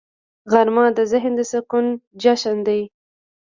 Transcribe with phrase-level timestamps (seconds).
[0.51, 1.85] غرمه د ذهن د سکون
[2.21, 2.81] جشن دی